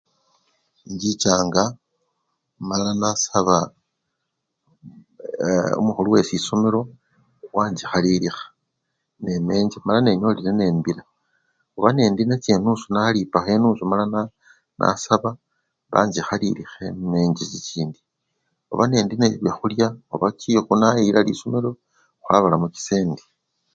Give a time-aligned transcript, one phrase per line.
[0.89, 1.63] Inchichanga
[2.67, 3.57] mala nasaba
[5.47, 5.71] ee!
[5.79, 6.81] omukhulu wesisomelo,
[7.55, 8.45] wanchikhalilikha
[9.23, 11.03] nemencha mala nenyolile nembila
[11.77, 14.21] oba nendi nacho enusu nalipakho enusu mala na!
[14.77, 15.29] nasaba
[15.91, 17.99] banchikhalilikha emenche chichindi,
[18.71, 21.69] oba nendi nebyakhulya oba chikhu nayilila lisomelo
[22.23, 23.23] khwabalamo chisendi.